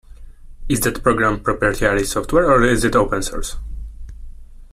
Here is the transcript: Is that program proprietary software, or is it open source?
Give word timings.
Is 0.67 0.79
that 0.79 1.03
program 1.03 1.41
proprietary 1.43 2.05
software, 2.05 2.49
or 2.49 2.63
is 2.63 2.83
it 2.83 2.95
open 2.95 3.21
source? 3.21 3.57